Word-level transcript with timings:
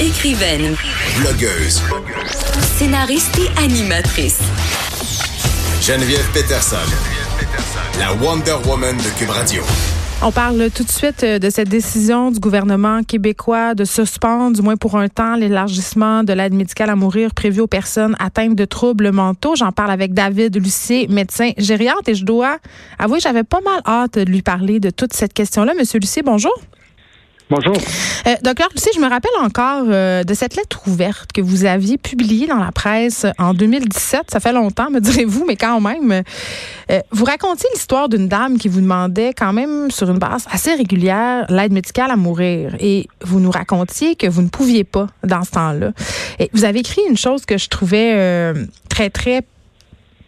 Écrivaine, 0.00 0.74
Blogueuse. 1.20 1.80
scénariste 2.76 3.38
et 3.38 3.62
animatrice. 3.62 4.40
Geneviève 5.80 6.28
Peterson. 6.32 6.76
La 8.00 8.12
Wonder 8.14 8.56
Woman 8.66 8.96
de 8.96 9.16
Cube 9.16 9.30
Radio. 9.30 9.62
On 10.20 10.32
parle 10.32 10.68
tout 10.74 10.82
de 10.82 10.90
suite 10.90 11.22
euh, 11.22 11.38
de 11.38 11.48
cette 11.48 11.68
décision 11.68 12.32
du 12.32 12.40
gouvernement 12.40 13.04
québécois 13.04 13.74
de 13.74 13.84
suspendre, 13.84 14.56
du 14.56 14.62
moins 14.62 14.76
pour 14.76 14.96
un 14.96 15.08
temps, 15.08 15.36
l'élargissement 15.36 16.24
de 16.24 16.32
l'aide 16.32 16.54
médicale 16.54 16.90
à 16.90 16.96
mourir 16.96 17.32
prévue 17.32 17.60
aux 17.60 17.68
personnes 17.68 18.16
atteintes 18.18 18.56
de 18.56 18.64
troubles 18.64 19.12
mentaux. 19.12 19.54
J'en 19.54 19.70
parle 19.70 19.92
avec 19.92 20.12
David 20.12 20.56
Lucier, 20.56 21.06
médecin 21.08 21.52
gériatre, 21.56 22.08
et 22.08 22.16
je 22.16 22.24
dois 22.24 22.58
avouer, 22.98 23.20
j'avais 23.20 23.44
pas 23.44 23.60
mal 23.60 23.80
hâte 23.86 24.18
de 24.18 24.24
lui 24.24 24.42
parler 24.42 24.80
de 24.80 24.90
toute 24.90 25.12
cette 25.12 25.34
question-là. 25.34 25.72
Monsieur 25.78 26.00
Lucier, 26.00 26.22
bonjour. 26.22 26.52
Bonjour. 27.50 27.76
Euh, 28.26 28.34
docteur 28.42 28.68
Lucier, 28.74 28.90
je 28.94 29.00
me 29.00 29.08
rappelle 29.08 29.30
encore 29.42 29.84
euh, 29.88 30.24
de 30.24 30.32
cette 30.32 30.56
lettre 30.56 30.80
ouverte 30.86 31.30
que 31.30 31.42
vous 31.42 31.66
aviez 31.66 31.98
publiée 31.98 32.46
dans 32.46 32.56
la 32.56 32.72
presse 32.72 33.26
en 33.38 33.52
2017. 33.52 34.30
Ça 34.30 34.40
fait 34.40 34.52
longtemps, 34.52 34.90
me 34.90 34.98
direz-vous, 34.98 35.44
mais 35.46 35.56
quand 35.56 35.78
même. 35.78 36.22
Euh, 36.90 37.00
vous 37.10 37.24
racontiez 37.26 37.68
l'histoire 37.74 38.08
d'une 38.08 38.28
dame 38.28 38.56
qui 38.56 38.68
vous 38.68 38.80
demandait 38.80 39.34
quand 39.34 39.52
même 39.52 39.90
sur 39.90 40.10
une 40.10 40.18
base 40.18 40.46
assez 40.50 40.74
régulière 40.74 41.44
l'aide 41.50 41.72
médicale 41.72 42.10
à 42.10 42.16
mourir. 42.16 42.76
Et 42.80 43.08
vous 43.20 43.40
nous 43.40 43.50
racontiez 43.50 44.16
que 44.16 44.26
vous 44.26 44.40
ne 44.40 44.48
pouviez 44.48 44.84
pas 44.84 45.08
dans 45.22 45.44
ce 45.44 45.50
temps-là. 45.50 45.92
Et 46.38 46.48
vous 46.54 46.64
avez 46.64 46.80
écrit 46.80 47.02
une 47.08 47.18
chose 47.18 47.44
que 47.44 47.58
je 47.58 47.68
trouvais 47.68 48.54
très, 48.88 49.10
très 49.10 49.42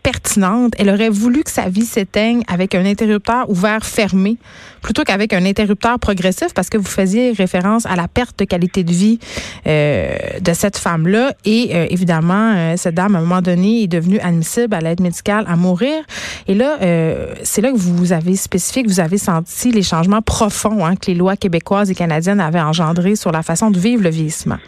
pertinente. 0.07 0.73
Elle 0.79 0.89
aurait 0.89 1.09
voulu 1.09 1.43
que 1.43 1.51
sa 1.51 1.69
vie 1.69 1.85
s'éteigne 1.85 2.45
avec 2.47 2.77
un 2.77 2.87
interrupteur 2.87 3.51
ouvert 3.51 3.85
fermé 3.85 4.37
plutôt 4.81 5.03
qu'avec 5.03 5.33
un 5.33 5.45
interrupteur 5.45 5.99
progressif 5.99 6.55
parce 6.55 6.71
que 6.71 6.79
vous 6.79 6.87
faisiez 6.87 7.33
référence 7.33 7.87
à 7.87 7.97
la 7.97 8.07
perte 8.07 8.39
de 8.39 8.45
qualité 8.45 8.85
de 8.85 8.93
vie 8.93 9.19
euh, 9.67 10.17
de 10.41 10.53
cette 10.53 10.79
femme-là. 10.79 11.33
Et 11.45 11.71
euh, 11.75 11.89
évidemment, 11.91 12.53
euh, 12.55 12.75
cette 12.77 12.95
dame, 12.95 13.17
à 13.17 13.19
un 13.19 13.23
moment 13.23 13.43
donné, 13.43 13.83
est 13.83 13.89
devenue 13.89 14.21
admissible 14.21 14.77
à 14.77 14.81
l'aide 14.81 15.01
médicale 15.01 15.45
à 15.49 15.57
mourir. 15.57 16.05
Et 16.47 16.55
là, 16.55 16.77
euh, 16.83 17.35
c'est 17.43 17.61
là 17.61 17.73
que 17.73 17.77
vous 17.77 18.13
avez 18.13 18.37
spécifié 18.37 18.85
que 18.85 18.89
vous 18.89 19.01
avez 19.01 19.19
senti 19.19 19.73
les 19.73 19.83
changements 19.83 20.23
profonds 20.23 20.87
hein, 20.87 20.95
que 20.95 21.09
les 21.09 21.15
lois 21.15 21.37
québécoises 21.37 21.91
et 21.91 21.97
canadiennes 21.97 22.39
avaient 22.39 22.61
engendrés 22.61 23.17
sur 23.17 23.33
la 23.33 23.43
façon 23.43 23.73
de 23.73 23.81
vivre 23.81 24.05
le 24.05 24.11
vieillissement. 24.11 24.59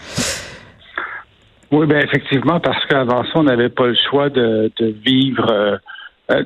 Oui, 1.70 1.86
ben 1.86 1.98
effectivement, 2.02 2.60
parce 2.60 2.84
qu'avant 2.86 3.24
ça, 3.24 3.30
on 3.34 3.42
n'avait 3.44 3.68
pas 3.68 3.86
le 3.88 3.96
choix 4.08 4.30
de, 4.30 4.72
de 4.78 4.86
vivre 5.04 5.46
euh, 5.50 5.76
euh, 6.30 6.44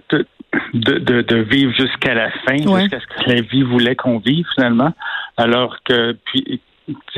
de, 0.75 0.99
de, 0.99 1.23
de, 1.23 1.37
vivre 1.37 1.73
jusqu'à 1.73 2.15
la 2.15 2.31
fin, 2.31 2.57
Ouais. 2.67 2.83
jusqu'à 2.83 3.01
ce 3.01 3.07
que 3.25 3.31
la 3.31 3.41
vie 3.41 3.63
voulait 3.63 3.95
qu'on 3.97 4.19
vive 4.19 4.47
finalement. 4.55 4.93
Alors 5.37 5.77
que 5.85 6.13
puis 6.27 6.61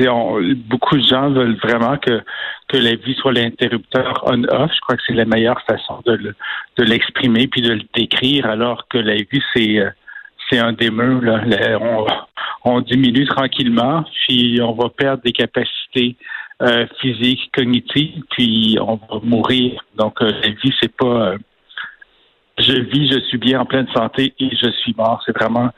on- 0.07 0.39
beaucoup 0.69 0.95
de 0.95 1.03
gens 1.03 1.31
veulent 1.31 1.57
vraiment 1.57 1.97
que, 1.97 2.21
que 2.67 2.77
la 2.77 2.95
vie 2.95 3.15
soit 3.15 3.33
l'interrupteur 3.33 4.23
on-off. 4.27 4.71
Je 4.73 4.79
crois 4.81 4.95
que 4.95 5.01
c'est 5.07 5.13
la 5.15 5.25
meilleure 5.25 5.59
façon 5.63 6.01
de, 6.05 6.13
le- 6.13 6.35
de 6.77 6.83
l'exprimer 6.83 7.47
puis 7.47 7.61
de 7.61 7.73
le 7.73 7.81
décrire, 7.95 8.45
alors 8.45 8.87
que 8.87 8.99
la 8.99 9.15
vie, 9.15 9.41
c'est 9.55 9.79
euh, 9.79 9.89
c'est 10.49 10.59
un. 10.59 10.71
Là. 10.71 11.41
La- 11.45 11.79
on, 11.81 12.05
on 12.63 12.81
diminue 12.81 13.25
tranquillement, 13.25 14.05
puis 14.27 14.59
on 14.61 14.73
va 14.73 14.89
perdre 14.89 15.23
des 15.23 15.31
capacités 15.31 16.15
euh, 16.61 16.85
physiques, 17.01 17.51
cognitives, 17.53 18.23
puis 18.31 18.77
on 18.81 18.95
va 18.95 19.19
mourir. 19.23 19.83
Donc 19.95 20.21
euh, 20.21 20.31
la 20.31 20.49
vie, 20.49 20.73
c'est 20.81 20.95
pas 20.95 21.33
euh, 21.33 21.37
je 22.57 22.71
vis, 22.71 23.11
je 23.11 23.19
suis 23.27 23.37
bien 23.37 23.59
en 23.59 23.65
pleine 23.65 23.87
santé 23.93 24.33
et 24.39 24.49
je 24.55 24.69
suis 24.71 24.95
mort. 24.97 25.21
C'est 25.25 25.35
vraiment 25.37 25.69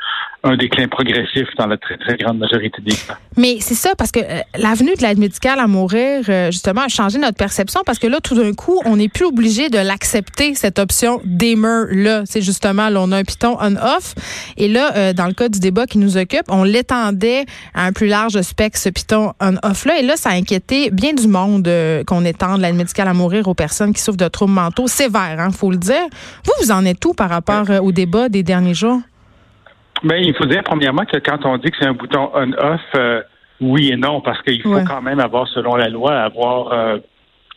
un 0.47 0.57
déclin 0.57 0.87
progressif 0.87 1.47
dans 1.57 1.67
la 1.67 1.77
très, 1.77 1.97
très 1.97 2.15
grande 2.17 2.39
majorité 2.39 2.81
des 2.81 2.95
cas. 2.95 3.17
Mais 3.37 3.57
c'est 3.59 3.75
ça, 3.75 3.93
parce 3.97 4.11
que 4.11 4.19
euh, 4.19 4.41
l'avenue 4.57 4.95
de 4.95 5.01
l'aide 5.01 5.19
médicale 5.19 5.59
à 5.59 5.67
mourir, 5.67 6.23
euh, 6.29 6.51
justement, 6.51 6.81
a 6.81 6.87
changé 6.87 7.17
notre 7.19 7.37
perception 7.37 7.81
parce 7.85 7.99
que 7.99 8.07
là, 8.07 8.19
tout 8.21 8.35
d'un 8.35 8.53
coup, 8.53 8.81
on 8.85 8.97
n'est 8.97 9.09
plus 9.09 9.25
obligé 9.25 9.69
de 9.69 9.77
l'accepter, 9.77 10.55
cette 10.55 10.79
option 10.79 11.21
d'aimer-là. 11.23 12.23
C'est 12.25 12.41
justement, 12.41 12.89
là, 12.89 13.01
on 13.01 13.11
a 13.11 13.17
un 13.17 13.23
piton 13.23 13.57
on-off. 13.59 14.15
Et 14.57 14.67
là, 14.67 14.95
euh, 14.95 15.13
dans 15.13 15.27
le 15.27 15.33
cas 15.33 15.49
du 15.49 15.59
débat 15.59 15.85
qui 15.85 15.97
nous 15.97 16.17
occupe, 16.17 16.45
on 16.49 16.63
l'étendait 16.63 17.45
à 17.73 17.85
un 17.85 17.91
plus 17.91 18.07
large 18.07 18.41
spectre, 18.41 18.79
ce 18.79 18.89
piton 18.89 19.33
on-off-là. 19.39 19.99
Et 19.99 20.03
là, 20.03 20.15
ça 20.17 20.29
a 20.29 20.33
inquiété 20.33 20.89
bien 20.91 21.13
du 21.13 21.27
monde 21.27 21.69
qu'on 22.05 22.25
étende 22.25 22.61
l'aide 22.61 22.75
médicale 22.75 23.07
à 23.07 23.13
mourir 23.13 23.47
aux 23.47 23.53
personnes 23.53 23.93
qui 23.93 24.01
souffrent 24.01 24.17
de 24.17 24.27
troubles 24.27 24.53
mentaux 24.53 24.87
sévères, 24.87 25.39
hein, 25.39 25.51
faut 25.51 25.71
le 25.71 25.77
dire. 25.77 26.07
Vous, 26.45 26.53
vous 26.61 26.71
en 26.71 26.85
êtes 26.85 27.03
où 27.05 27.13
par 27.13 27.29
rapport 27.29 27.69
au 27.81 27.91
débat 27.91 28.29
des 28.29 28.43
derniers 28.43 28.73
jours? 28.73 29.01
Mais 30.03 30.21
il 30.23 30.33
faut 30.35 30.45
dire 30.45 30.63
premièrement 30.63 31.05
que 31.05 31.17
quand 31.17 31.45
on 31.45 31.57
dit 31.57 31.71
que 31.71 31.77
c'est 31.79 31.87
un 31.87 31.93
bouton 31.93 32.29
on-off, 32.33 32.81
euh, 32.95 33.21
oui 33.59 33.89
et 33.91 33.95
non, 33.97 34.21
parce 34.21 34.41
qu'il 34.43 34.61
faut 34.61 34.75
Ouais. 34.75 34.83
quand 34.87 35.01
même 35.01 35.19
avoir, 35.19 35.47
selon 35.47 35.75
la 35.75 35.89
loi, 35.89 36.13
avoir 36.19 36.71
euh, 36.71 36.97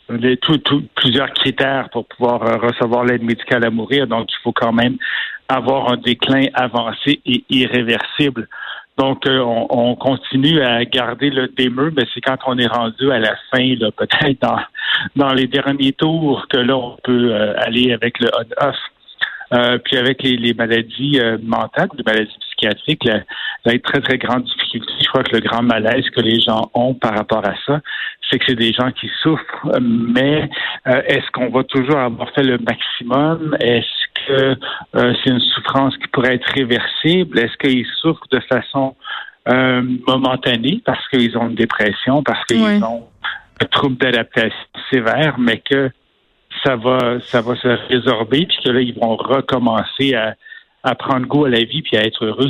les- 0.09 0.39
tout- 0.39 0.59
tout- 0.59 0.85
plusieurs 0.95 1.31
critères 1.35 1.89
pour 1.91 2.07
pouvoir 2.07 2.43
euh, 2.43 2.57
recevoir 2.57 3.05
l'aide 3.05 3.23
médicale 3.23 3.65
à 3.65 3.71
mourir. 3.71 4.07
Donc, 4.07 4.29
il 4.33 4.37
faut 4.43 4.53
quand 4.53 4.73
même 4.73 4.97
avoir 5.49 5.93
un 5.93 5.97
déclin 5.99 6.47
avancé 6.55 7.21
et 7.27 7.45
irréversible. 7.51 8.49
Donc, 8.97 9.27
euh, 9.27 9.39
on, 9.41 9.67
on 9.71 9.95
continue 9.95 10.61
à 10.63 10.85
garder 10.85 11.31
le 11.31 11.49
démeux, 11.49 11.93
mais 11.97 12.05
c'est 12.13 12.21
quand 12.21 12.37
on 12.47 12.59
est 12.59 12.67
rendu 12.67 13.11
à 13.13 13.19
la 13.19 13.35
fin, 13.51 13.75
là, 13.79 13.91
peut-être 13.93 14.41
dans, 14.43 14.59
dans 15.17 15.33
les 15.33 15.47
derniers 15.47 15.93
tours, 15.93 16.47
que 16.49 16.57
là, 16.59 16.77
on 16.77 16.97
peut 17.05 17.33
euh, 17.35 17.55
aller 17.59 17.93
avec 17.93 18.19
le 18.21 18.29
on-off. 18.37 18.77
Euh, 19.53 19.79
puis 19.79 19.97
avec 19.97 20.23
les, 20.23 20.37
les 20.37 20.55
maladies 20.55 21.19
euh, 21.21 21.37
mentales, 21.43 21.89
les 21.97 22.05
maladies 22.05 22.37
psychiatriques, 22.41 23.05
la, 23.05 23.21
la 23.65 23.79
très, 23.79 24.01
très 24.01 24.19
grande 24.19 24.45
difficulté, 24.45 24.93
je 25.03 25.09
crois 25.09 25.25
que 25.25 25.35
le 25.35 25.41
grand 25.41 25.63
malaise 25.63 26.09
que 26.11 26.21
les 26.21 26.41
gens 26.41 26.71
ont 26.75 26.95
par 26.95 27.15
rapport 27.17 27.45
à 27.45 27.55
ça, 27.67 27.81
c'est 28.31 28.39
que 28.39 28.45
c'est 28.49 28.55
des 28.55 28.73
gens 28.73 28.93
qui 28.93 29.11
souffrent, 29.23 29.81
mais 29.81 30.49
euh, 30.87 31.03
est-ce 31.07 31.29
qu'on 31.33 31.51
va 31.51 31.65
toujours 31.65 31.99
avoir 31.99 32.31
fait 32.31 32.45
le 32.45 32.59
maximum? 32.59 33.57
Est-ce 33.61 34.27
que 34.27 34.57
euh, 34.97 35.15
c'est 35.25 35.31
une 35.31 35.41
souffrance 35.41 35.97
qui 35.97 36.07
pourrait 36.09 36.37
être 36.37 36.53
réversible? 36.55 37.39
Est-ce 37.39 37.57
qu'ils 37.57 37.87
souffrent 38.01 38.29
de 38.31 38.41
façon 38.41 38.95
euh, 39.49 39.83
momentanée 40.07 40.81
parce 40.85 41.07
qu'ils 41.09 41.37
ont 41.37 41.49
une 41.49 41.57
dépression, 41.57 42.23
parce 42.23 42.45
qu'ils 42.45 42.85
ont 42.85 43.09
un 43.61 43.67
trouble 43.67 43.97
d'adaptation 43.97 44.57
sévère, 44.91 45.39
mais 45.39 45.59
que 45.59 45.91
ça 46.65 46.77
va, 46.77 47.21
ça 47.21 47.41
va 47.41 47.57
se 47.57 47.69
résorber, 47.89 48.47
puis 48.47 48.59
que 48.63 48.71
là, 48.71 48.81
ils 48.81 48.95
vont 48.95 49.17
recommencer 49.17 50.15
à, 50.15 50.37
à 50.83 50.95
prendre 50.95 51.27
goût 51.27 51.45
à 51.45 51.51
la 51.51 51.65
vie 51.65 51.83
puis 51.83 51.97
à 51.97 52.05
être 52.05 52.25
heureux. 52.25 52.49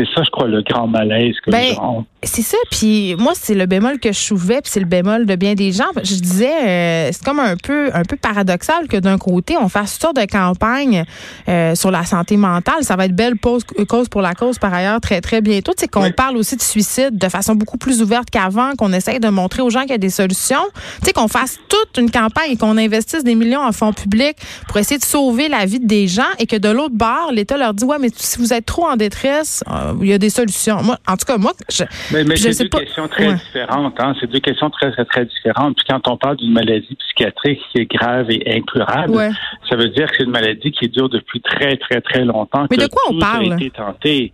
C'est, 0.00 0.14
ça, 0.14 0.22
je 0.24 0.30
crois, 0.30 0.48
le 0.48 0.62
grand 0.62 0.86
malaise 0.86 1.34
que 1.44 1.50
Ben, 1.50 1.60
les 1.60 1.74
gens 1.74 1.98
ont. 1.98 2.04
C'est 2.22 2.42
ça, 2.42 2.58
puis 2.70 3.14
moi 3.18 3.32
c'est 3.34 3.54
le 3.54 3.64
bémol 3.64 3.98
que 3.98 4.12
je 4.12 4.18
soulevais, 4.18 4.60
puis 4.60 4.70
c'est 4.70 4.80
le 4.80 4.84
bémol 4.86 5.24
de 5.24 5.36
bien 5.36 5.54
des 5.54 5.72
gens. 5.72 5.86
Je 5.96 6.14
disais, 6.16 6.52
euh, 6.68 7.08
c'est 7.12 7.24
comme 7.24 7.40
un 7.40 7.56
peu 7.56 7.90
un 7.94 8.02
peu 8.02 8.16
paradoxal 8.16 8.88
que 8.88 8.98
d'un 8.98 9.16
côté 9.16 9.56
on 9.56 9.70
fasse 9.70 9.92
toutes 9.94 10.02
sortes 10.02 10.16
de 10.16 10.26
campagnes 10.30 11.04
euh, 11.48 11.74
sur 11.74 11.90
la 11.90 12.04
santé 12.04 12.36
mentale. 12.36 12.82
Ça 12.84 12.96
va 12.96 13.06
être 13.06 13.16
belle 13.16 13.36
pause, 13.38 13.64
cause 13.88 14.08
pour 14.10 14.20
la 14.20 14.34
cause 14.34 14.58
par 14.58 14.72
ailleurs 14.74 15.00
très 15.00 15.22
très 15.22 15.40
bientôt. 15.40 15.72
C'est 15.78 15.88
qu'on 15.90 16.02
Oui. 16.04 16.12
parle 16.12 16.36
aussi 16.36 16.56
de 16.56 16.62
suicide 16.62 17.16
de 17.16 17.28
façon 17.30 17.54
beaucoup 17.54 17.78
plus 17.78 18.02
ouverte 18.02 18.28
qu'avant, 18.30 18.72
qu'on 18.76 18.92
essaye 18.92 19.18
de 19.18 19.28
montrer 19.28 19.62
aux 19.62 19.70
gens 19.70 19.80
qu'il 19.82 19.92
y 19.92 19.94
a 19.94 19.98
des 19.98 20.10
solutions. 20.10 20.64
Tu 21.00 21.06
sais 21.06 21.12
qu'on 21.14 21.28
fasse 21.28 21.58
toute 21.70 21.96
une 21.98 22.10
campagne 22.10 22.50
et 22.52 22.56
qu'on 22.58 22.76
investisse 22.76 23.24
des 23.24 23.34
millions 23.34 23.62
en 23.62 23.72
fonds 23.72 23.94
publics 23.94 24.36
pour 24.68 24.76
essayer 24.76 24.98
de 24.98 25.04
sauver 25.04 25.48
la 25.48 25.64
vie 25.64 25.80
des 25.80 26.06
gens 26.06 26.22
et 26.38 26.46
que 26.46 26.56
de 26.56 26.68
l'autre 26.68 26.94
bord 26.94 27.30
l'État 27.32 27.56
leur 27.56 27.72
dit 27.72 27.84
ouais 27.84 27.96
mais 27.98 28.10
si 28.14 28.38
vous 28.38 28.52
êtes 28.52 28.66
trop 28.66 28.86
en 28.86 28.96
détresse, 28.96 29.64
euh, 29.70 29.89
il 30.00 30.08
y 30.08 30.12
a 30.12 30.18
des 30.18 30.30
solutions. 30.30 30.82
Moi, 30.82 30.96
en 31.08 31.16
tout 31.16 31.24
cas 31.26 31.38
moi, 31.38 31.52
je, 31.70 31.84
Mais, 32.12 32.24
mais 32.24 32.36
je 32.36 32.50
c'est 32.52 32.64
deux 32.64 32.78
questions 32.78 33.08
très 33.08 33.28
Ouais. 33.28 33.34
différentes. 33.34 34.00
Hein? 34.00 34.14
C'est 34.20 34.30
deux 34.30 34.40
questions 34.40 34.70
très, 34.70 34.90
très, 34.92 35.04
très 35.04 35.24
différentes. 35.24 35.76
Puis 35.76 35.86
quand 35.88 36.06
on 36.08 36.16
parle 36.16 36.36
d'une 36.36 36.52
maladie 36.52 36.96
psychiatrique 36.96 37.60
qui 37.72 37.82
est 37.82 37.90
grave 37.90 38.30
et 38.30 38.56
incurable, 38.56 39.12
Ouais. 39.14 39.30
ça 39.68 39.76
veut 39.76 39.88
dire 39.88 40.06
que 40.10 40.16
c'est 40.18 40.24
une 40.24 40.30
maladie 40.30 40.70
qui 40.72 40.88
dure 40.88 41.08
depuis 41.08 41.40
très, 41.40 41.76
très, 41.76 42.00
très 42.00 42.24
longtemps. 42.24 42.66
Mais 42.70 42.76
que 42.76 42.82
de 42.82 42.88
quoi 42.88 43.02
on 43.10 43.18
parle? 43.18 43.52
A 43.52 43.56
été 43.56 43.70
tenté. 43.70 44.32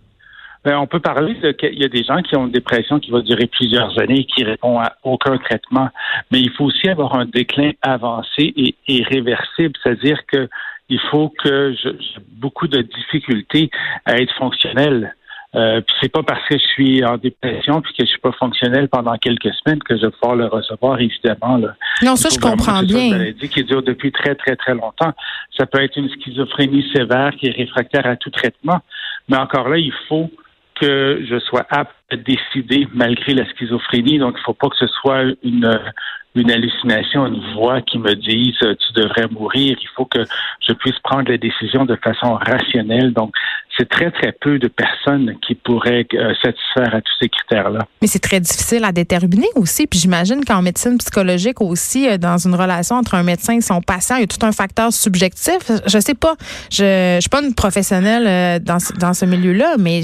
Ben, 0.65 0.77
on 0.79 0.87
peut 0.87 0.99
parler 0.99 1.35
de 1.35 1.51
qu'il 1.51 1.79
y 1.79 1.85
a 1.85 1.87
des 1.87 2.03
gens 2.03 2.21
qui 2.21 2.35
ont 2.35 2.45
une 2.47 2.51
dépression 2.51 2.99
qui 2.99 3.09
va 3.11 3.21
durer 3.21 3.45
plusieurs 3.47 3.97
années 3.99 4.21
et 4.21 4.25
qui 4.25 4.43
répond 4.43 4.79
à 4.79 4.95
aucun 5.03 5.37
traitement. 5.37 5.89
Mais 6.29 6.41
il 6.41 6.51
faut 6.51 6.65
aussi 6.65 6.89
avoir 6.89 7.15
un 7.15 7.25
déclin 7.25 7.71
avancé 7.81 8.53
et 8.57 8.75
irréversible, 8.89 9.73
c'est-à-dire 9.81 10.19
que 10.31 10.49
il 10.89 10.99
faut 11.11 11.29
que 11.43 11.73
j'ai 11.81 11.91
beaucoup 12.31 12.67
de 12.67 12.81
difficultés 12.81 13.69
à 14.05 14.17
être 14.17 14.33
fonctionnel. 14.37 15.15
Euh, 15.55 15.81
c'est 16.01 16.11
pas 16.11 16.23
parce 16.23 16.45
que 16.47 16.57
je 16.57 16.63
suis 16.63 17.05
en 17.05 17.17
dépression 17.17 17.81
puis 17.81 17.93
que 17.93 18.03
je 18.03 18.09
suis 18.09 18.19
pas 18.19 18.33
fonctionnel 18.33 18.89
pendant 18.89 19.15
quelques 19.17 19.53
semaines 19.53 19.81
que 19.81 19.95
je 19.95 20.05
vais 20.05 20.11
pouvoir 20.11 20.35
le 20.35 20.45
recevoir 20.47 20.99
évidemment. 20.99 21.57
Là. 21.57 21.73
Non, 22.03 22.15
ça, 22.15 22.29
je 22.29 22.37
comprends 22.37 22.81
que 22.81 22.87
ce 22.87 22.91
soit 22.91 23.01
une 23.01 23.09
bien. 23.09 23.17
maladie 23.17 23.49
qui 23.49 23.63
dure 23.63 23.81
depuis 23.81 24.11
très, 24.11 24.35
très, 24.35 24.55
très 24.55 24.73
longtemps. 24.73 25.13
Ça 25.55 25.65
peut 25.65 25.81
être 25.81 25.95
une 25.95 26.09
schizophrénie 26.09 26.85
sévère 26.93 27.31
qui 27.31 27.47
est 27.47 27.51
réfractaire 27.51 28.05
à 28.05 28.17
tout 28.17 28.29
traitement. 28.29 28.79
Mais 29.29 29.37
encore 29.37 29.69
là, 29.69 29.77
il 29.77 29.93
faut 30.09 30.29
que 30.79 31.25
je 31.27 31.39
sois 31.39 31.65
apte 31.69 31.95
décider 32.15 32.87
malgré 32.93 33.33
la 33.33 33.45
schizophrénie. 33.49 34.19
Donc, 34.19 34.35
il 34.35 34.39
ne 34.39 34.43
faut 34.43 34.53
pas 34.53 34.69
que 34.69 34.77
ce 34.77 34.87
soit 34.87 35.23
une, 35.43 35.79
une 36.35 36.51
hallucination, 36.51 37.25
une 37.27 37.41
voix 37.53 37.81
qui 37.81 37.97
me 37.97 38.15
dise 38.15 38.55
euh, 38.63 38.75
tu 38.75 39.01
devrais 39.01 39.27
mourir. 39.27 39.77
Il 39.81 39.89
faut 39.95 40.05
que 40.05 40.23
je 40.65 40.73
puisse 40.73 40.97
prendre 41.03 41.29
la 41.29 41.37
décision 41.37 41.85
de 41.85 41.95
façon 41.97 42.35
rationnelle. 42.35 43.11
Donc, 43.11 43.33
c'est 43.77 43.89
très, 43.89 44.09
très 44.11 44.31
peu 44.31 44.57
de 44.57 44.67
personnes 44.67 45.35
qui 45.45 45.55
pourraient 45.55 46.07
euh, 46.13 46.33
satisfaire 46.41 46.95
à 46.95 47.01
tous 47.01 47.13
ces 47.21 47.29
critères-là. 47.29 47.85
Mais 48.01 48.07
c'est 48.07 48.19
très 48.19 48.39
difficile 48.39 48.83
à 48.85 48.91
déterminer 48.91 49.47
aussi. 49.55 49.85
Puis 49.87 49.99
j'imagine 49.99 50.45
qu'en 50.45 50.61
médecine 50.61 50.97
psychologique 50.97 51.61
aussi, 51.61 52.07
euh, 52.07 52.17
dans 52.17 52.37
une 52.37 52.55
relation 52.55 52.95
entre 52.95 53.15
un 53.15 53.23
médecin 53.23 53.57
et 53.57 53.61
son 53.61 53.81
patient, 53.81 54.15
il 54.15 54.21
y 54.21 54.23
a 54.23 54.27
tout 54.27 54.45
un 54.45 54.51
facteur 54.51 54.93
subjectif. 54.93 55.59
Je 55.85 55.99
sais 55.99 56.15
pas. 56.15 56.35
Je 56.71 57.15
ne 57.15 57.21
suis 57.21 57.29
pas 57.29 57.41
une 57.41 57.53
professionnelle 57.53 58.61
dans, 58.63 58.77
dans 58.99 59.13
ce 59.13 59.25
milieu-là, 59.25 59.75
mais 59.77 60.01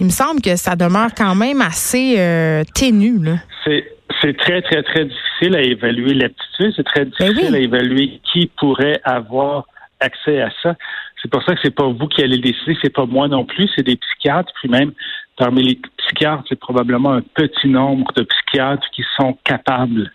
il 0.00 0.06
me 0.06 0.10
semble 0.10 0.40
que 0.40 0.56
ça 0.56 0.74
demeure 0.74 1.10
quand 1.16 1.23
même 1.32 1.60
assez 1.62 2.16
euh, 2.18 2.62
ténu. 2.74 3.20
C'est 3.64 4.36
très, 4.36 4.62
très, 4.62 4.82
très 4.82 5.04
difficile 5.06 5.56
à 5.56 5.62
évaluer 5.62 6.14
l'aptitude. 6.14 6.72
C'est 6.76 6.84
très 6.84 7.04
ben 7.04 7.10
difficile 7.10 7.54
à 7.54 7.58
évaluer 7.58 8.20
qui 8.32 8.50
pourrait 8.58 9.00
avoir 9.04 9.66
accès 10.00 10.42
à 10.42 10.50
ça. 10.62 10.76
C'est 11.22 11.30
pour 11.30 11.42
ça 11.44 11.54
que 11.54 11.60
c'est 11.62 11.74
pas 11.74 11.86
vous 11.86 12.06
qui 12.08 12.22
allez 12.22 12.38
décider, 12.38 12.76
c'est 12.82 12.92
pas 12.92 13.06
moi 13.06 13.28
non 13.28 13.46
plus, 13.46 13.68
c'est 13.74 13.82
des 13.82 13.96
psychiatres. 13.96 14.52
Puis 14.60 14.68
même 14.68 14.92
parmi 15.36 15.62
les 15.62 15.80
psychiatres, 15.98 16.44
c'est 16.48 16.58
probablement 16.58 17.12
un 17.12 17.22
petit 17.22 17.68
nombre 17.68 18.12
de 18.14 18.22
psychiatres 18.22 18.86
qui 18.94 19.02
sont 19.18 19.36
capables 19.44 20.12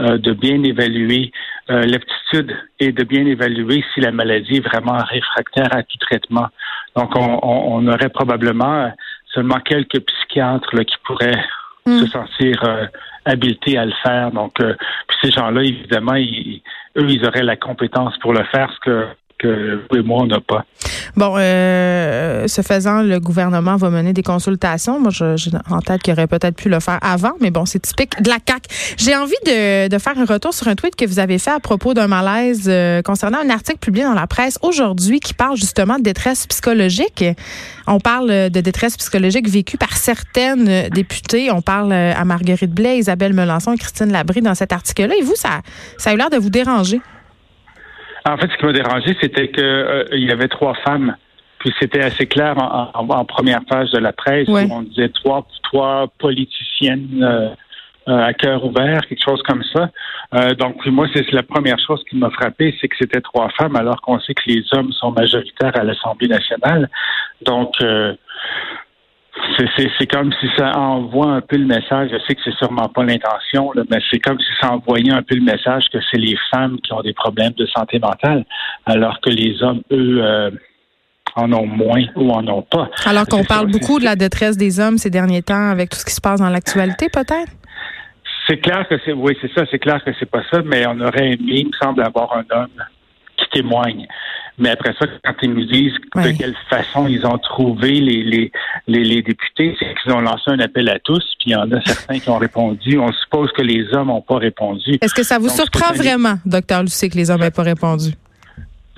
euh, 0.00 0.18
de 0.18 0.32
bien 0.32 0.62
évaluer 0.62 1.30
euh, 1.70 1.82
l'aptitude 1.82 2.56
et 2.78 2.90
de 2.90 3.04
bien 3.04 3.26
évaluer 3.26 3.84
si 3.92 4.00
la 4.00 4.12
maladie 4.12 4.56
est 4.56 4.66
vraiment 4.66 4.96
réfractaire 4.96 5.68
à 5.72 5.82
tout 5.82 5.98
traitement. 6.00 6.48
Donc, 6.96 7.10
on, 7.14 7.86
aurait 7.86 8.08
probablement 8.08 8.92
seulement 9.32 9.60
quelques 9.60 10.00
psychiatres 10.00 10.76
qui 10.84 10.96
pourraient 11.04 11.44
hmm. 11.86 11.98
se 11.98 12.06
sentir 12.06 12.62
euh, 12.64 12.86
habilités 13.24 13.78
à 13.78 13.84
le 13.84 13.92
faire. 14.02 14.30
Donc, 14.30 14.54
puis 14.54 15.18
ces 15.22 15.30
gens-là, 15.30 15.62
évidemment, 15.62 16.14
eux, 16.14 17.06
ils 17.08 17.24
auraient 17.26 17.42
la 17.42 17.56
compétence 17.56 18.16
pour 18.18 18.32
le 18.32 18.44
faire, 18.44 18.72
ce 18.72 18.80
que 18.80 19.06
que 19.40 19.80
vous 19.90 19.98
et 19.98 20.02
moi, 20.02 20.22
on 20.22 20.26
n'a 20.26 20.40
pas. 20.40 20.64
Bon, 21.16 21.34
euh, 21.36 22.46
ce 22.48 22.62
faisant, 22.62 23.02
le 23.02 23.18
gouvernement 23.20 23.76
va 23.76 23.90
mener 23.90 24.12
des 24.12 24.22
consultations. 24.22 25.00
Moi, 25.00 25.10
j'ai 25.10 25.50
en 25.70 25.80
tête 25.80 26.02
qu'il 26.02 26.12
aurait 26.12 26.26
peut-être 26.26 26.56
pu 26.56 26.68
le 26.68 26.80
faire 26.80 26.98
avant, 27.02 27.32
mais 27.40 27.50
bon, 27.50 27.66
c'est 27.66 27.80
typique 27.80 28.20
de 28.22 28.28
la 28.28 28.38
CAQ. 28.46 28.68
J'ai 28.96 29.16
envie 29.16 29.32
de, 29.46 29.98
faire 29.98 30.18
un 30.18 30.24
retour 30.24 30.54
sur 30.54 30.68
un 30.68 30.74
tweet 30.74 30.96
que 30.96 31.04
vous 31.04 31.18
avez 31.18 31.38
fait 31.38 31.50
à 31.50 31.60
propos 31.60 31.94
d'un 31.94 32.06
malaise 32.06 32.64
euh, 32.68 33.02
concernant 33.02 33.38
un 33.38 33.50
article 33.50 33.78
publié 33.78 34.04
dans 34.04 34.14
la 34.14 34.26
presse 34.26 34.58
aujourd'hui 34.62 35.20
qui 35.20 35.34
parle 35.34 35.56
justement 35.56 35.98
de 35.98 36.02
détresse 36.02 36.46
psychologique. 36.46 37.24
On 37.86 37.98
parle 37.98 38.50
de 38.50 38.60
détresse 38.60 38.96
psychologique 38.96 39.48
vécue 39.48 39.76
par 39.76 39.96
certaines 39.96 40.88
députées. 40.90 41.50
On 41.50 41.60
parle 41.60 41.92
à 41.92 42.24
Marguerite 42.24 42.72
Blais, 42.72 42.98
Isabelle 42.98 43.34
Melançon 43.34 43.72
et 43.72 43.78
Christine 43.78 44.12
Labrie 44.12 44.42
dans 44.42 44.54
cet 44.54 44.72
article-là. 44.72 45.14
Et 45.18 45.22
vous, 45.22 45.34
ça, 45.34 45.60
ça 45.98 46.10
a 46.10 46.12
eu 46.14 46.16
l'air 46.16 46.30
de 46.30 46.36
vous 46.36 46.50
déranger? 46.50 47.00
En 48.24 48.36
fait, 48.36 48.50
ce 48.50 48.56
qui 48.56 48.66
m'a 48.66 48.72
dérangé, 48.72 49.16
c'était 49.20 49.48
qu'il 49.48 49.64
euh, 49.64 50.04
y 50.12 50.30
avait 50.30 50.48
trois 50.48 50.74
femmes. 50.74 51.16
Puis 51.58 51.72
c'était 51.78 52.02
assez 52.02 52.26
clair 52.26 52.56
en, 52.58 53.24
première 53.26 53.62
page 53.66 53.90
de 53.90 53.98
la 53.98 54.12
presse 54.12 54.48
où 54.48 54.56
on 54.56 54.80
disait 54.80 55.10
trois, 55.10 55.46
trois 55.62 56.08
politiciennes 56.18 57.22
euh, 57.22 57.50
euh, 58.08 58.18
à 58.18 58.32
cœur 58.32 58.64
ouvert, 58.64 59.02
quelque 59.06 59.22
chose 59.22 59.42
comme 59.42 59.62
ça. 59.74 59.90
donc 60.54 60.86
moi, 60.86 61.06
c'est 61.12 61.30
la 61.32 61.42
première 61.42 61.78
chose 61.86 62.02
qui 62.08 62.16
m'a 62.16 62.30
frappé, 62.30 62.74
c'est 62.80 62.88
que 62.88 62.96
c'était 62.98 63.20
trois 63.20 63.50
femmes, 63.50 63.76
alors 63.76 64.00
qu'on 64.00 64.18
sait 64.20 64.32
que 64.32 64.42
les 64.46 64.64
hommes 64.72 64.90
sont 64.92 65.12
majoritaires 65.12 65.76
à 65.78 65.84
l'Assemblée 65.84 66.28
nationale. 66.28 66.88
Donc 67.42 67.74
c'est 69.98 70.06
comme 70.06 70.32
si 70.40 70.46
ça 70.56 70.76
envoie 70.78 71.32
un 71.32 71.40
peu 71.40 71.56
le 71.56 71.66
message. 71.66 72.10
Je 72.12 72.18
sais 72.26 72.34
que 72.34 72.40
c'est 72.44 72.54
sûrement 72.56 72.88
pas 72.88 73.04
l'intention, 73.04 73.72
mais 73.90 73.98
c'est 74.10 74.18
comme 74.18 74.38
si 74.38 74.52
ça 74.60 74.72
envoyait 74.72 75.12
un 75.12 75.22
peu 75.22 75.34
le 75.34 75.42
message 75.42 75.84
que 75.92 75.98
c'est 76.10 76.18
les 76.18 76.36
femmes 76.50 76.78
qui 76.80 76.92
ont 76.92 77.02
des 77.02 77.12
problèmes 77.12 77.52
de 77.52 77.66
santé 77.66 77.98
mentale, 77.98 78.44
alors 78.86 79.20
que 79.20 79.30
les 79.30 79.62
hommes, 79.62 79.82
eux, 79.92 80.20
euh, 80.22 80.50
en 81.36 81.52
ont 81.52 81.66
moins 81.66 82.04
ou 82.16 82.30
en 82.30 82.46
ont 82.48 82.62
pas. 82.62 82.90
Alors 83.06 83.26
qu'on 83.26 83.44
parle 83.44 83.70
beaucoup 83.70 83.98
de 83.98 84.04
la 84.04 84.16
détresse 84.16 84.56
des 84.56 84.80
hommes 84.80 84.98
ces 84.98 85.10
derniers 85.10 85.42
temps 85.42 85.70
avec 85.70 85.90
tout 85.90 85.98
ce 85.98 86.04
qui 86.04 86.14
se 86.14 86.20
passe 86.20 86.40
dans 86.40 86.50
l'actualité, 86.50 87.08
peut-être? 87.08 87.52
C'est 88.48 88.58
clair 88.58 88.86
que 88.88 88.96
c'est 89.04 89.12
oui, 89.12 89.36
c'est 89.40 89.52
ça, 89.52 89.64
c'est 89.70 89.78
clair 89.78 90.02
que 90.04 90.10
c'est 90.18 90.30
pas 90.30 90.42
ça, 90.50 90.60
mais 90.64 90.84
on 90.86 91.00
aurait 91.00 91.32
aimé, 91.32 91.38
il 91.60 91.66
me 91.66 91.72
semble, 91.80 92.02
avoir 92.02 92.36
un 92.36 92.44
homme 92.50 92.84
qui 93.36 93.60
témoigne. 93.60 94.06
Mais 94.60 94.68
après 94.68 94.94
ça, 94.98 95.06
quand 95.24 95.34
ils 95.42 95.52
nous 95.52 95.64
disent 95.64 95.94
de 96.14 96.38
quelle 96.38 96.54
façon 96.68 97.08
ils 97.08 97.24
ont 97.26 97.38
trouvé 97.38 97.92
les, 97.92 98.22
les, 98.22 98.52
les, 98.86 99.22
députés, 99.22 99.74
c'est 99.78 99.94
qu'ils 100.02 100.12
ont 100.12 100.20
lancé 100.20 100.42
un 100.48 100.60
appel 100.60 100.90
à 100.90 100.98
tous, 100.98 101.24
puis 101.38 101.50
il 101.50 101.52
y 101.52 101.56
en 101.56 101.72
a 101.72 101.80
certains 101.80 102.18
qui 102.18 102.28
ont 102.28 102.36
répondu. 102.36 102.98
On 102.98 103.10
suppose 103.10 103.50
que 103.52 103.62
les 103.62 103.92
hommes 103.94 104.08
n'ont 104.08 104.20
pas 104.20 104.36
répondu. 104.36 104.98
Est-ce 105.00 105.14
que 105.14 105.22
ça 105.22 105.38
vous 105.38 105.48
surprend 105.48 105.94
vraiment, 105.94 106.34
docteur 106.44 106.82
Lucé, 106.82 107.08
que 107.08 107.16
les 107.16 107.30
hommes 107.30 107.40
n'aient 107.40 107.50
pas 107.50 107.62
répondu? 107.62 108.10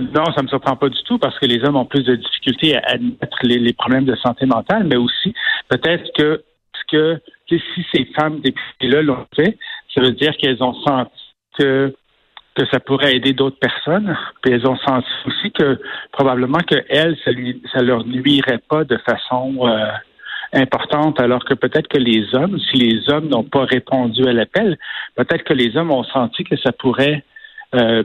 Non, 0.01 0.25
ça 0.35 0.43
me 0.43 0.49
surprend 0.49 0.75
pas 0.75 0.89
du 0.89 1.01
tout 1.05 1.19
parce 1.19 1.39
que 1.39 1.47
les 1.47 1.63
hommes 1.63 1.77
ont 1.77 1.85
plus 1.85 2.03
de 2.03 2.17
difficultés 2.17 2.77
à 2.77 2.95
admettre 2.95 3.39
les, 3.45 3.73
problèmes 3.73 4.05
de 4.05 4.17
santé 4.17 4.47
mentale, 4.47 4.85
mais 4.85 4.97
aussi 4.97 5.33
peut-être 5.69 6.11
que, 6.19 6.43
que 6.91 7.21
si 7.49 7.87
ces 7.95 8.05
femmes 8.17 8.41
députées-là 8.41 9.03
l'ont 9.03 9.27
fait, 9.37 9.57
ça 9.95 10.01
veut 10.01 10.13
dire 10.13 10.33
qu'elles 10.39 10.63
ont 10.63 10.75
senti 10.85 11.13
que 11.57 11.95
que 12.55 12.67
ça 12.71 12.81
pourrait 12.81 13.17
aider 13.17 13.33
d'autres 13.33 13.59
personnes. 13.59 14.17
Puis 14.43 14.53
elles 14.53 14.67
ont 14.67 14.77
senti 14.77 15.09
aussi 15.27 15.51
que 15.53 15.81
probablement 16.13 16.59
que 16.59 16.77
elles, 16.89 17.17
ça, 17.25 17.81
leur 17.83 18.07
nuirait 18.07 18.61
pas 18.69 18.85
de 18.85 18.99
façon 18.99 19.67
euh, 19.67 19.87
importante, 20.53 21.19
alors 21.21 21.45
que 21.45 21.55
peut-être 21.55 21.89
que 21.89 21.99
les 21.99 22.35
hommes, 22.35 22.59
si 22.71 22.77
les 22.77 23.11
hommes 23.11 23.29
n'ont 23.29 23.45
pas 23.45 23.65
répondu 23.65 24.27
à 24.27 24.33
l'appel, 24.33 24.79
peut-être 25.17 25.45
que 25.45 25.55
les 25.55 25.77
hommes 25.77 25.91
ont 25.91 26.05
senti 26.05 26.45
que 26.45 26.57
ça 26.57 26.73
pourrait 26.73 27.25
euh, 27.75 28.03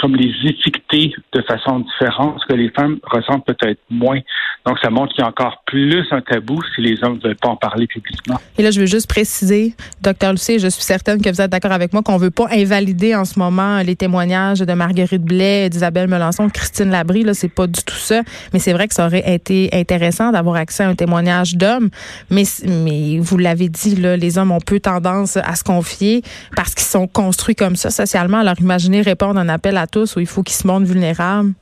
comme 0.00 0.14
les 0.14 0.32
étiqueter 0.48 1.12
de 1.32 1.42
façon 1.42 1.80
différente, 1.80 2.40
que 2.48 2.54
les 2.54 2.70
femmes 2.70 2.98
ressentent 3.02 3.44
peut-être 3.44 3.80
moins. 3.90 4.20
Donc, 4.68 4.76
ça 4.82 4.90
montre 4.90 5.14
qu'il 5.14 5.22
y 5.22 5.24
a 5.24 5.28
encore 5.30 5.62
plus 5.66 6.04
un 6.10 6.20
tabou 6.20 6.60
si 6.74 6.82
les 6.82 7.02
hommes 7.02 7.16
ne 7.16 7.28
veulent 7.28 7.36
pas 7.36 7.48
en 7.48 7.56
parler 7.56 7.86
publiquement. 7.86 8.38
Et 8.58 8.62
là, 8.62 8.70
je 8.70 8.78
veux 8.78 8.86
juste 8.86 9.08
préciser, 9.08 9.74
docteur 10.02 10.32
Lucie, 10.32 10.58
je 10.58 10.68
suis 10.68 10.82
certaine 10.82 11.22
que 11.22 11.30
vous 11.30 11.40
êtes 11.40 11.50
d'accord 11.50 11.72
avec 11.72 11.94
moi 11.94 12.02
qu'on 12.02 12.16
ne 12.16 12.18
veut 12.18 12.30
pas 12.30 12.48
invalider 12.52 13.14
en 13.14 13.24
ce 13.24 13.38
moment 13.38 13.78
les 13.78 13.96
témoignages 13.96 14.58
de 14.58 14.72
Marguerite 14.74 15.22
Blais, 15.22 15.70
d'Isabelle 15.70 16.06
Melançon, 16.06 16.50
Christine 16.50 16.90
Labrie. 16.90 17.22
Là, 17.22 17.32
c'est 17.32 17.48
pas 17.48 17.66
du 17.66 17.82
tout 17.82 17.96
ça. 17.96 18.20
Mais 18.52 18.58
c'est 18.58 18.74
vrai 18.74 18.88
que 18.88 18.94
ça 18.94 19.06
aurait 19.06 19.24
été 19.32 19.70
intéressant 19.72 20.32
d'avoir 20.32 20.56
accès 20.56 20.82
à 20.82 20.88
un 20.88 20.94
témoignage 20.94 21.56
d'hommes. 21.56 21.88
Mais, 22.28 22.42
mais 22.66 23.20
vous 23.20 23.38
l'avez 23.38 23.70
dit, 23.70 23.96
là, 23.96 24.18
les 24.18 24.36
hommes 24.36 24.52
ont 24.52 24.60
peu 24.60 24.80
tendance 24.80 25.38
à 25.38 25.54
se 25.54 25.64
confier 25.64 26.20
parce 26.54 26.74
qu'ils 26.74 26.88
sont 26.88 27.06
construits 27.06 27.54
comme 27.54 27.76
ça 27.76 27.88
socialement. 27.88 28.40
Alors, 28.40 28.60
imaginez 28.60 29.00
répondre 29.00 29.38
à 29.38 29.42
un 29.42 29.48
appel 29.48 29.78
à 29.78 29.86
tous 29.86 30.16
où 30.16 30.20
il 30.20 30.26
faut 30.26 30.42
qu'ils 30.42 30.56
se 30.56 30.66
montrent 30.66 30.86
vulnérables. 30.86 31.54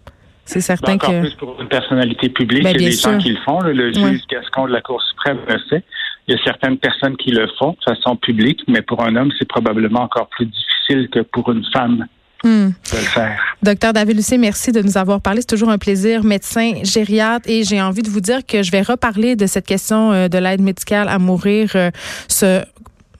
C'est 0.47 0.61
certain 0.61 0.95
Encore 0.95 1.11
que. 1.11 1.21
plus 1.21 1.35
pour 1.35 1.61
une 1.61 1.69
personnalité 1.69 2.29
publique, 2.29 2.63
ben, 2.63 2.75
il 2.77 2.83
y 2.83 2.87
a 2.87 2.89
des 2.91 2.97
gens 2.97 3.19
qui 3.19 3.31
le 3.31 3.41
font. 3.45 3.61
Le, 3.61 3.93
juge 3.93 4.23
Gascon 4.31 4.67
de 4.67 4.73
la 4.73 4.81
Cour 4.81 5.03
suprême 5.03 5.39
le 5.49 5.59
sait. 5.69 5.83
Il 6.29 6.35
y 6.35 6.39
a 6.39 6.43
certaines 6.45 6.79
personnes 6.79 7.17
qui 7.17 7.31
le 7.31 7.49
font 7.59 7.73
de 7.73 7.95
façon 7.95 8.17
publique, 8.17 8.63
mais 8.69 8.81
pour 8.81 9.05
un 9.05 9.15
homme, 9.17 9.31
c'est 9.39 9.47
probablement 9.47 10.03
encore 10.03 10.29
plus 10.29 10.47
difficile 10.47 11.09
que 11.12 11.21
pour 11.21 11.50
une 11.50 11.65
femme. 11.73 12.07
Hmm. 12.45 12.69
De 12.93 12.97
le 12.97 13.03
faire. 13.03 13.41
Docteur 13.62 13.93
David 13.93 14.17
Lucé, 14.17 14.38
merci 14.38 14.71
de 14.71 14.83
nous 14.83 14.99
avoir 14.99 15.21
parlé. 15.21 15.41
C'est 15.41 15.49
toujours 15.49 15.71
un 15.71 15.79
plaisir, 15.79 16.23
médecin 16.23 16.75
gériatre. 16.85 17.49
Et 17.49 17.65
j'ai 17.65 17.81
envie 17.81 18.03
de 18.03 18.11
vous 18.11 18.21
dire 18.21 18.45
que 18.47 18.62
je 18.62 18.71
vais 18.71 18.83
reparler 18.83 19.35
de 19.37 19.47
cette 19.47 19.67
question 19.67 20.12
euh, 20.12 20.29
de 20.29 20.38
l'aide 20.38 20.61
médicale 20.61 21.09
à 21.09 21.19
mourir, 21.19 21.73
euh, 21.75 21.91
ce 22.29 22.62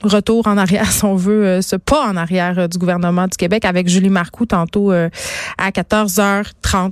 retour 0.03 0.47
en 0.47 0.57
arrière, 0.57 0.85
si 0.91 1.03
on 1.03 1.15
veut, 1.15 1.45
euh, 1.45 1.61
ce 1.61 1.75
pas 1.75 2.07
en 2.07 2.15
arrière 2.15 2.69
du 2.69 2.77
gouvernement 2.77 3.27
du 3.27 3.35
Québec 3.35 3.65
avec 3.65 3.89
Julie 3.89 4.09
Marcoux 4.09 4.45
tantôt 4.45 4.91
à 4.91 5.69
14h30. 5.71 6.91